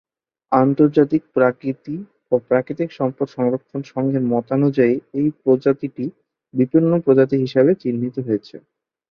আন্তর্জাতিক 0.51 1.21
প্রকৃতি 1.35 1.95
ও 2.31 2.45
প্রাকৃতিক 2.49 2.89
সম্পদ 2.99 3.27
সংরক্ষণ 3.29 3.81
সংঘের 3.91 4.23
মতানুযায়ী 4.33 4.95
এই 5.19 5.27
প্রজাতিটি 5.41 6.05
বিপন্ন 6.53 6.91
প্রজাতি 7.05 7.35
হিসেবে 7.43 7.71
চিহ্নিত 7.81 8.15
হয়েছে। 8.19 8.55